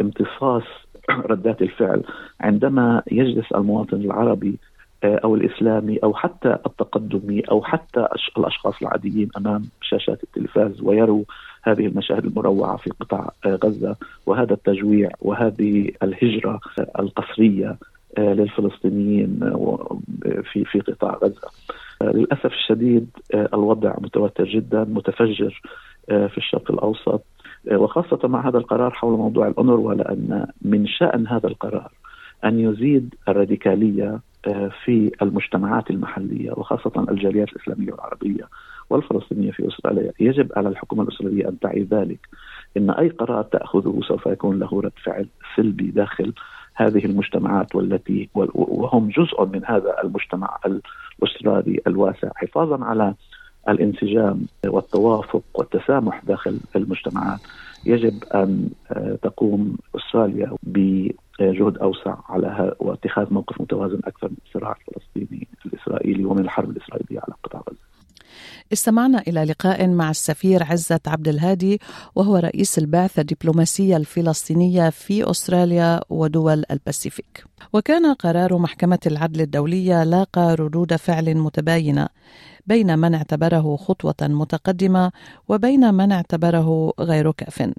امتصاص 0.00 0.62
ردات 1.20 1.62
الفعل 1.62 2.02
عندما 2.40 3.02
يجلس 3.12 3.52
المواطن 3.52 3.96
العربي 3.96 4.58
أو 5.04 5.34
الإسلامي 5.34 5.96
أو 5.96 6.14
حتى 6.14 6.56
التقدمي 6.66 7.40
أو 7.40 7.62
حتى 7.62 8.06
الأشخاص 8.38 8.74
العاديين 8.82 9.28
أمام 9.36 9.62
شاشات 9.82 10.22
التلفاز 10.22 10.82
ويروا 10.82 11.24
هذه 11.62 11.86
المشاهد 11.86 12.24
المروعة 12.24 12.76
في 12.76 12.90
قطاع 13.00 13.32
غزة 13.46 13.96
وهذا 14.26 14.52
التجويع 14.52 15.10
وهذه 15.20 15.90
الهجرة 16.02 16.60
القسريه 16.98 17.76
للفلسطينيين 18.18 19.40
في 20.52 20.64
في 20.64 20.80
قطاع 20.80 21.18
غزة. 21.22 21.48
للأسف 22.02 22.46
الشديد 22.46 23.10
الوضع 23.34 23.94
متوتر 23.98 24.44
جدا 24.44 24.84
متفجر 24.84 25.60
في 26.06 26.38
الشرق 26.38 26.70
الأوسط 26.70 27.22
وخاصة 27.70 28.28
مع 28.28 28.48
هذا 28.48 28.58
القرار 28.58 28.90
حول 28.90 29.18
موضوع 29.18 29.48
الأونروا 29.48 29.94
لأن 29.94 30.46
من 30.62 30.86
شأن 30.86 31.26
هذا 31.26 31.48
القرار 31.48 31.92
أن 32.44 32.58
يزيد 32.60 33.14
الراديكالية 33.28 34.20
في 34.84 35.10
المجتمعات 35.22 35.90
المحلية 35.90 36.52
وخاصة 36.52 37.06
الجاليات 37.08 37.48
الإسلامية 37.48 37.92
والعربية 37.92 38.48
والفلسطينية 38.90 39.50
في 39.50 39.68
أستراليا، 39.68 40.12
يجب 40.20 40.52
على 40.56 40.68
الحكومة 40.68 41.02
الأسترالية 41.02 41.48
أن 41.48 41.58
تعي 41.58 41.82
ذلك 41.82 42.28
إن 42.76 42.90
أي 42.90 43.08
قرار 43.08 43.42
تأخذه 43.42 44.00
سوف 44.08 44.26
يكون 44.26 44.58
له 44.58 44.80
رد 44.80 44.92
فعل 45.04 45.26
سلبي 45.56 45.90
داخل 45.90 46.32
هذه 46.74 47.04
المجتمعات 47.04 47.74
والتي 47.74 48.28
وهم 48.54 49.08
جزء 49.08 49.44
من 49.44 49.64
هذا 49.64 49.96
المجتمع 50.04 50.58
الأسترالي 50.66 51.80
الواسع. 51.86 52.30
حفاظا 52.36 52.84
على 52.84 53.14
الانسجام 53.68 54.46
والتوافق 54.66 55.42
والتسامح 55.54 56.24
داخل 56.24 56.60
المجتمعات 56.76 57.40
يجب 57.86 58.24
أن 58.34 58.70
تقوم 59.22 59.76
أستراليا 59.96 60.52
بجهد 60.62 61.78
أوسع 61.78 62.16
على 62.28 62.74
واتخاذ 62.78 63.34
موقف 63.34 63.60
متوازن 63.60 64.00
أكثر 64.04 64.28
من 64.28 64.36
الصراع 64.46 64.76
الفلسطيني 64.88 65.48
الإسرائيلي 65.66 66.24
ومن 66.24 66.40
الحرب 66.40 66.70
الإسرائيلية 66.70 67.20
على 67.20 67.34
قطاع 67.44 67.62
غزة. 67.68 67.91
استمعنا 68.72 69.22
إلى 69.28 69.44
لقاء 69.44 69.88
مع 69.88 70.10
السفير 70.10 70.62
عزت 70.62 71.08
عبد 71.08 71.28
الهادي 71.28 71.80
وهو 72.14 72.36
رئيس 72.36 72.78
البعثة 72.78 73.20
الدبلوماسية 73.20 73.96
الفلسطينية 73.96 74.90
في 74.90 75.30
أستراليا 75.30 76.00
ودول 76.10 76.64
الباسيفيك. 76.70 77.44
وكان 77.72 78.14
قرار 78.14 78.58
محكمة 78.58 78.98
العدل 79.06 79.40
الدولية 79.40 80.04
لاقى 80.04 80.54
ردود 80.54 80.96
فعل 80.96 81.34
متباينة 81.34 82.08
بين 82.66 82.98
من 82.98 83.14
اعتبره 83.14 83.76
خطوة 83.76 84.14
متقدمة 84.22 85.12
وبين 85.48 85.94
من 85.94 86.12
اعتبره 86.12 86.92
غير 87.00 87.32
كاف. 87.32 87.72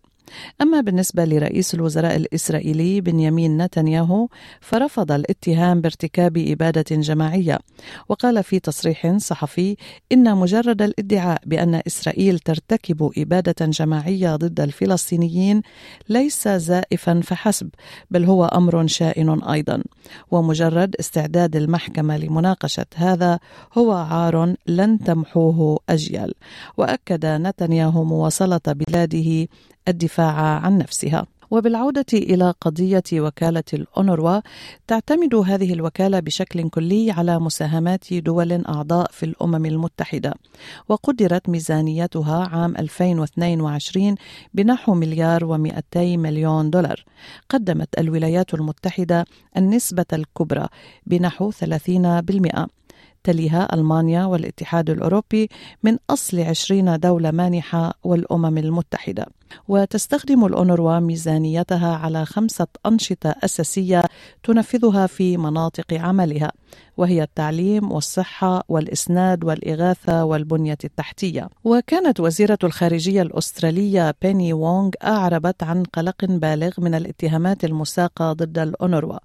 أما 0.61 0.81
بالنسبة 0.81 1.25
لرئيس 1.25 1.73
الوزراء 1.73 2.15
الإسرائيلي 2.15 3.01
بنيامين 3.01 3.57
نتنياهو 3.61 4.27
فرفض 4.61 5.11
الاتهام 5.11 5.81
بارتكاب 5.81 6.37
إبادة 6.37 6.95
جماعية. 6.95 7.59
وقال 8.09 8.43
في 8.43 8.59
تصريح 8.59 9.17
صحفي 9.17 9.75
إن 10.11 10.35
مجرد 10.35 10.81
الادعاء 10.81 11.41
بأن 11.45 11.81
إسرائيل 11.87 12.39
ترتكب 12.39 13.11
إبادة 13.17 13.65
جماعية 13.65 14.35
ضد 14.35 14.59
الفلسطينيين 14.59 15.61
ليس 16.09 16.47
زائفا 16.47 17.21
فحسب 17.23 17.69
بل 18.11 18.25
هو 18.25 18.45
أمر 18.45 18.87
شائن 18.87 19.43
أيضا. 19.43 19.83
ومجرد 20.31 20.95
استعداد 20.95 21.55
المحكمة 21.55 22.17
لمناقشة 22.17 22.85
هذا 22.95 23.39
هو 23.73 23.91
عار 23.91 24.55
لن 24.67 24.99
تمحوه 24.99 25.79
أجيال. 25.89 26.33
وأكد 26.77 27.25
نتنياهو 27.25 28.03
مواصلة 28.03 28.61
بلاده 28.67 29.47
الدفاع 29.87 30.35
عن 30.35 30.77
نفسها. 30.77 31.25
وبالعودة 31.51 32.05
إلى 32.13 32.53
قضية 32.61 33.03
وكالة 33.13 33.63
الأونروا 33.73 34.39
تعتمد 34.87 35.35
هذه 35.35 35.73
الوكالة 35.73 36.19
بشكل 36.19 36.69
كلي 36.69 37.11
على 37.11 37.39
مساهمات 37.39 38.13
دول 38.13 38.65
أعضاء 38.65 39.11
في 39.11 39.23
الأمم 39.25 39.65
المتحدة. 39.65 40.33
وقدرت 40.89 41.49
ميزانيتها 41.49 42.47
عام 42.47 42.75
2022 42.77 44.15
بنحو 44.53 44.93
مليار 44.93 45.41
و200 45.57 45.97
مليون 45.97 46.69
دولار. 46.69 47.03
قدمت 47.49 47.99
الولايات 47.99 48.53
المتحدة 48.53 49.25
النسبة 49.57 50.05
الكبرى 50.13 50.67
بنحو 51.05 51.51
30% 51.51 52.67
تليها 53.23 53.75
ألمانيا 53.75 54.25
والاتحاد 54.25 54.89
الأوروبي 54.89 55.49
من 55.83 55.97
أصل 56.09 56.39
20 56.39 56.99
دولة 56.99 57.31
مانحة 57.31 57.93
والأمم 58.03 58.57
المتحدة. 58.57 59.25
وتستخدم 59.67 60.45
الأونروا 60.45 60.99
ميزانيتها 60.99 61.95
على 61.95 62.25
خمسة 62.25 62.67
أنشطة 62.85 63.35
أساسية 63.43 64.03
تنفذها 64.43 65.07
في 65.07 65.37
مناطق 65.37 65.93
عملها 65.93 66.51
وهي 66.97 67.23
التعليم 67.23 67.91
والصحة 67.91 68.63
والإسناد 68.69 69.43
والإغاثة 69.43 70.25
والبنية 70.25 70.77
التحتية. 70.83 71.49
وكانت 71.63 72.19
وزيرة 72.19 72.57
الخارجية 72.63 73.21
الأسترالية 73.21 74.15
بيني 74.21 74.53
وونغ 74.53 74.89
أعربت 75.03 75.63
عن 75.63 75.83
قلق 75.83 76.25
بالغ 76.25 76.71
من 76.77 76.95
الاتهامات 76.95 77.65
المساقة 77.65 78.33
ضد 78.33 78.59
الأونروا. 78.59 79.17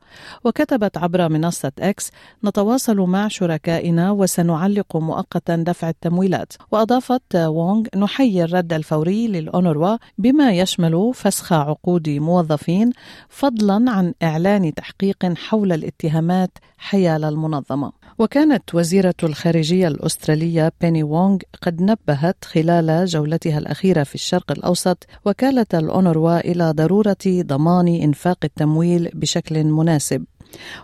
وكتبت 0.44 0.98
عبر 0.98 1.28
منصة 1.28 1.72
إكس 1.78 2.10
نتواصل 2.44 2.96
مع 2.96 3.28
شركائنا 3.28 4.10
وسنعلق 4.10 4.96
مؤقتا 4.96 5.56
دفع 5.56 5.88
التمويلات 5.88 6.52
وأضافت 6.72 7.36
وونغ 7.36 7.82
نحيي 7.96 8.44
الرد 8.44 8.72
الفوري 8.72 9.28
للأونروا 9.28 9.96
بما 10.18 10.52
يشمل 10.52 11.12
فسخ 11.14 11.52
عقود 11.52 12.08
موظفين 12.08 12.90
فضلا 13.28 13.90
عن 13.90 14.14
إعلان 14.22 14.74
تحقيق 14.74 15.32
حول 15.36 15.72
الاتهامات 15.72 16.50
حيال 16.78 17.24
المنظمة. 17.24 17.92
وكانت 18.18 18.74
وزيرة 18.74 19.14
الخارجية 19.22 19.88
الأسترالية 19.88 20.72
بيني 20.80 21.02
وونغ 21.02 21.38
قد 21.62 21.82
نبهت 21.82 22.44
خلال 22.44 23.06
جولتها 23.06 23.58
الأخيرة 23.58 24.02
في 24.02 24.14
الشرق 24.14 24.52
الأوسط 24.52 25.06
وكالة 25.24 25.66
الأونروا 25.74 26.38
إلى 26.38 26.70
ضرورة 26.70 27.16
ضمان 27.26 27.88
إنفاق 27.88 28.38
التمويل 28.44 29.10
بشكل 29.14 29.64
مناسب. 29.64 30.24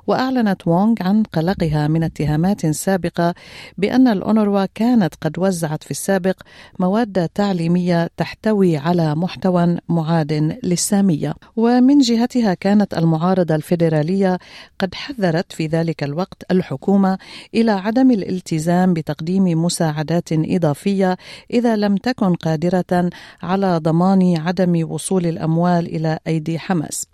وأعلنت 0.07 0.67
وونغ 0.67 0.95
عن 1.01 1.23
قلقها 1.23 1.89
من 1.89 2.03
اتهامات 2.03 2.67
سابقة 2.67 3.35
بأن 3.79 4.09
الأونروا 4.09 4.67
كانت 4.75 5.15
قد 5.21 5.39
وزعت 5.39 5.83
في 5.85 5.91
السابق 5.91 6.43
مواد 6.79 7.29
تعليمية 7.29 8.11
تحتوي 8.17 8.77
على 8.77 9.15
محتوى 9.15 9.77
معاد 9.89 10.59
للسامية. 10.63 11.35
ومن 11.57 11.99
جهتها 11.99 12.55
كانت 12.55 12.95
المعارضة 12.95 13.55
الفيدرالية 13.55 14.39
قد 14.79 14.95
حذرت 14.95 15.53
في 15.53 15.67
ذلك 15.67 16.05
الوقت 16.05 16.43
الحكومة 16.51 17.19
إلى 17.55 17.71
عدم 17.71 18.11
الالتزام 18.11 18.95
بتقديم 18.95 19.65
مساعدات 19.65 20.29
إضافية 20.33 21.17
إذا 21.51 21.77
لم 21.77 21.97
تكن 21.97 22.35
قادرة 22.35 23.11
على 23.43 23.79
ضمان 23.79 24.37
عدم 24.37 24.91
وصول 24.91 25.27
الأموال 25.27 25.87
إلى 25.97 26.19
أيدي 26.27 26.59
حماس. 26.59 27.07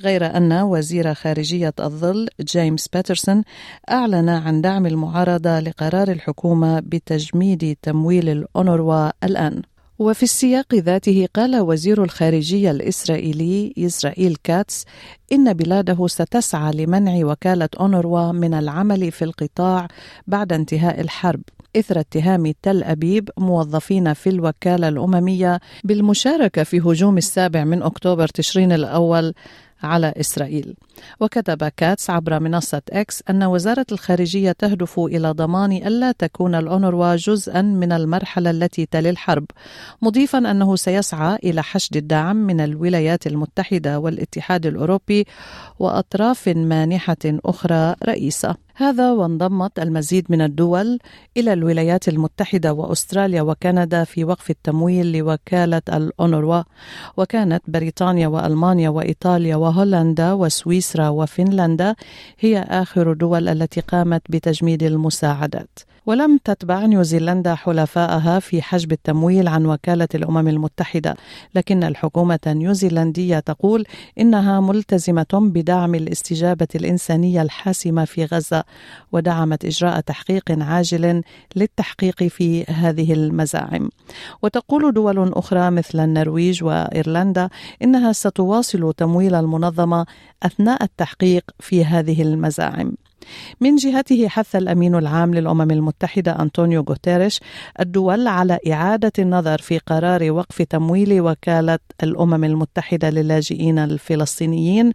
غير 0.00 0.36
أن 0.36 0.52
وزير 0.52 1.14
خارجية 1.14 1.74
الظل 1.82 2.28
جيمس 2.40 2.88
باترسون 2.88 3.42
أعلن 3.90 4.28
عن 4.28 4.60
دعم 4.60 4.86
المعارضة 4.86 5.60
لقرار 5.60 6.10
الحكومة 6.10 6.80
بتجميد 6.80 7.76
تمويل 7.82 8.28
الأونروا 8.28 9.10
الآن. 9.24 9.62
وفي 9.98 10.22
السياق 10.22 10.74
ذاته 10.74 11.28
قال 11.34 11.60
وزير 11.60 12.04
الخارجية 12.04 12.70
الإسرائيلي 12.70 13.74
إسرائيل 13.78 14.36
كاتس 14.44 14.84
إن 15.32 15.52
بلاده 15.52 16.06
ستسعى 16.06 16.72
لمنع 16.72 17.26
وكالة 17.26 17.68
أونروا 17.80 18.32
من 18.32 18.54
العمل 18.54 19.12
في 19.12 19.24
القطاع 19.24 19.88
بعد 20.26 20.52
انتهاء 20.52 21.00
الحرب. 21.00 21.40
إثر 21.76 22.00
اتهام 22.00 22.52
تل 22.62 22.82
أبيب 22.84 23.30
موظفين 23.38 24.12
في 24.12 24.28
الوكالة 24.30 24.88
الأممية 24.88 25.60
بالمشاركة 25.84 26.62
في 26.62 26.80
هجوم 26.80 27.18
السابع 27.18 27.64
من 27.64 27.82
أكتوبر 27.82 28.28
تشرين 28.28 28.72
الأول 28.72 29.34
على 29.82 30.14
إسرائيل. 30.16 30.74
وكتب 31.20 31.68
كاتس 31.76 32.10
عبر 32.10 32.40
منصة 32.40 32.82
إكس 32.90 33.22
أن 33.30 33.42
وزارة 33.42 33.86
الخارجية 33.92 34.52
تهدف 34.52 34.98
إلى 34.98 35.30
ضمان 35.30 35.72
ألا 35.72 36.12
تكون 36.12 36.54
الأونروا 36.54 37.16
جزءا 37.16 37.62
من 37.62 37.92
المرحلة 37.92 38.50
التي 38.50 38.86
تلي 38.86 39.10
الحرب 39.10 39.44
مضيفا 40.02 40.38
أنه 40.38 40.76
سيسعى 40.76 41.38
إلى 41.44 41.62
حشد 41.62 41.96
الدعم 41.96 42.36
من 42.36 42.60
الولايات 42.60 43.26
المتحدة 43.26 43.98
والاتحاد 43.98 44.66
الأوروبي 44.66 45.26
وأطراف 45.78 46.48
مانحة 46.48 47.16
أخرى 47.26 47.94
رئيسة. 48.04 48.56
هذا 48.74 49.12
وانضمت 49.12 49.78
المزيد 49.78 50.26
من 50.28 50.40
الدول 50.42 50.98
إلى 51.36 51.52
الولايات 51.52 52.08
المتحدة 52.08 52.72
وأستراليا 52.72 53.42
وكندا 53.42 54.04
في 54.04 54.24
وقف 54.24 54.50
التمويل 54.50 55.12
لوكالة 55.18 55.82
الأونروا 55.88 56.62
وكانت 57.16 57.62
بريطانيا 57.68 58.28
وألمانيا 58.28 58.88
وإيطاليا 58.88 59.56
وهولندا 59.56 60.32
وسويسرا 60.32 60.81
وفنلندا 61.10 61.94
هي 62.40 62.58
آخر 62.58 63.12
الدول 63.12 63.48
التي 63.48 63.80
قامت 63.80 64.22
بتجميد 64.28 64.82
المساعدات. 64.82 65.78
ولم 66.06 66.38
تتبع 66.44 66.86
نيوزيلندا 66.86 67.54
حلفائها 67.54 68.38
في 68.38 68.62
حجب 68.62 68.92
التمويل 68.92 69.48
عن 69.48 69.66
وكالة 69.66 70.08
الأمم 70.14 70.48
المتحدة. 70.48 71.16
لكن 71.54 71.84
الحكومة 71.84 72.38
النيوزيلندية 72.46 73.38
تقول 73.38 73.84
إنها 74.18 74.60
ملتزمة 74.60 75.26
بدعم 75.32 75.94
الاستجابة 75.94 76.68
الإنسانية 76.74 77.42
الحاسمة 77.42 78.04
في 78.04 78.24
غزة 78.24 78.64
ودعمت 79.12 79.64
إجراء 79.64 80.00
تحقيق 80.00 80.42
عاجل 80.50 81.22
للتحقيق 81.56 82.22
في 82.22 82.64
هذه 82.64 83.12
المزاعم. 83.12 83.88
وتقول 84.42 84.92
دول 84.92 85.32
أخرى 85.32 85.70
مثل 85.70 86.00
النرويج 86.00 86.64
وإيرلندا 86.64 87.48
إنها 87.82 88.12
ستواصل 88.12 88.92
تمويل 88.96 89.34
المنظمة 89.34 90.06
أثناء 90.42 90.82
التحقيق 90.82 91.50
في 91.60 91.84
هذه 91.84 92.22
المزاعم. 92.22 92.92
من 93.60 93.76
جهته 93.76 94.28
حث 94.28 94.56
الأمين 94.56 94.94
العام 94.94 95.34
للأمم 95.34 95.70
المتحدة 95.70 96.42
أنطونيو 96.42 96.84
غوتيريش 96.88 97.40
الدول 97.80 98.26
على 98.26 98.58
إعادة 98.72 99.12
النظر 99.18 99.58
في 99.58 99.78
قرار 99.78 100.30
وقف 100.30 100.62
تمويل 100.62 101.20
وكالة 101.20 101.78
الأمم 102.02 102.44
المتحدة 102.44 103.10
للاجئين 103.10 103.78
الفلسطينيين. 103.78 104.92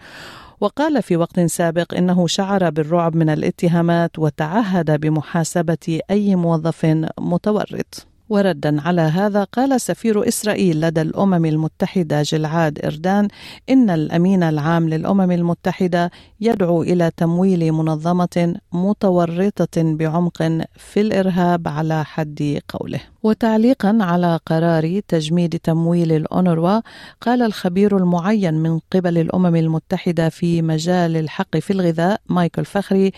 وقال 0.62 1.04
في 1.04 1.18
وقت 1.18 1.40
سابق 1.40 1.94
إنه 1.94 2.28
شعر 2.28 2.70
بالرعب 2.70 3.16
من 3.16 3.30
الاتهامات 3.30 4.20
وتعهد 4.20 5.00
بمحاسبة 5.00 6.00
أي 6.12 6.36
موظف 6.36 6.86
متورط. 7.20 8.08
وردا 8.30 8.82
على 8.82 9.02
هذا 9.02 9.44
قال 9.44 9.82
سفير 9.82 10.28
إسرائيل 10.28 10.82
لدى 10.82 11.02
الأمم 11.02 11.46
المتحدة 11.46 12.22
جلعاد 12.22 12.86
إردان 12.86 13.28
إن 13.70 13.90
الأمين 13.90 14.44
العام 14.44 14.90
للأمم 14.90 15.32
المتحدة 15.32 16.12
يدعو 16.42 16.84
إلى 16.84 17.12
تمويل 17.18 17.72
منظمة 17.72 18.56
متورطة 18.74 19.78
بعمق 19.78 20.38
في 20.78 21.02
الإرهاب 21.02 21.68
على 21.68 22.06
حد 22.06 22.60
قوله. 22.68 23.00
وتعليقا 23.28 23.98
على 24.02 24.40
قرار 24.46 25.00
تجميد 25.08 25.60
تمويل 25.60 26.12
الأونروا 26.12 26.82
قال 27.22 27.42
الخبير 27.42 27.98
المعين 27.98 28.54
من 28.54 28.80
قبل 28.92 29.18
الأمم 29.18 29.56
المتحدة 29.56 30.30
في 30.30 30.62
مجال 30.62 31.18
الحق 31.18 31.58
في 31.58 31.74
الغذاء 31.74 32.22
مايكل 32.30 32.66
فخري 32.66 33.12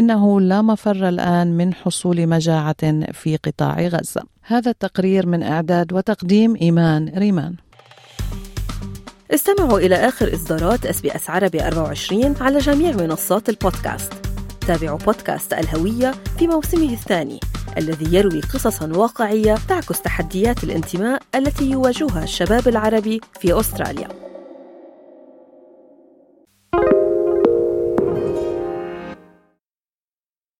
إنه 0.00 0.40
لا 0.40 0.62
مفر 0.62 1.08
الآن 1.08 1.56
من 1.56 1.74
حصول 1.74 2.26
مجاعة 2.26 3.10
في 3.12 3.36
قطاع 3.36 3.80
غزة. 3.80 4.22
هذا 4.42 4.70
التقرير 4.70 5.26
من 5.26 5.42
إعداد 5.42 5.92
وتقديم 5.92 6.56
إيمان 6.56 7.12
ريمان. 7.16 7.54
استمعوا 9.34 9.78
إلى 9.78 9.94
آخر 9.94 10.34
إصدارات 10.34 10.86
اس 10.86 11.00
بي 11.00 11.16
إس 11.16 11.30
عربي 11.30 11.66
24 11.66 12.34
على 12.40 12.58
جميع 12.58 12.96
منصات 12.96 13.48
البودكاست. 13.48 14.12
تابعوا 14.66 14.98
بودكاست 14.98 15.52
الهوية 15.52 16.14
في 16.38 16.46
موسمه 16.46 16.92
الثاني. 16.92 17.40
الذي 17.76 18.16
يروي 18.16 18.40
قصصا 18.40 18.92
واقعية 18.96 19.58
تعكس 19.68 20.02
تحديات 20.02 20.64
الانتماء 20.64 21.22
التي 21.34 21.70
يواجهها 21.70 22.24
الشباب 22.24 22.68
العربي 22.68 23.20
في 23.40 23.60
أستراليا 23.60 24.26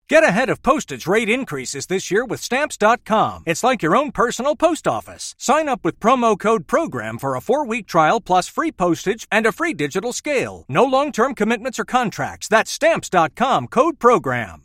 Get 0.09 0.22
ahead 0.22 0.50
of 0.50 0.62
postage 0.62 1.09
rate 1.09 1.29
increases 1.29 1.87
this 1.87 2.12
year 2.12 2.24
with 2.24 2.40
Stamps.com. 2.40 3.42
It's 3.44 3.64
like 3.64 3.83
your 3.83 3.96
own 3.96 4.12
personal 4.12 4.55
post 4.55 4.87
office. 4.87 5.35
Sign 5.37 5.68
up 5.68 5.85
with 5.85 5.98
promo 5.98 6.38
code 6.38 6.68
PROGRAM 6.68 7.18
for 7.18 7.35
a 7.35 7.40
four 7.40 7.66
week 7.66 7.88
trial 7.88 8.20
plus 8.20 8.46
free 8.46 8.70
postage 8.70 9.26
and 9.33 9.46
a 9.46 9.52
free 9.52 9.74
digital 9.74 10.12
scale. 10.12 10.64
No 10.68 10.85
long 10.85 11.11
term 11.11 11.35
commitments 11.35 11.81
or 11.81 11.85
contracts. 11.85 12.46
That's 12.46 12.70
Stamps.com 12.70 13.66
code 13.66 13.98
PROGRAM. 13.98 14.62